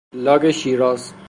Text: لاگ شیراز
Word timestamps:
لاگ 0.13 0.51
شیراز 0.51 1.13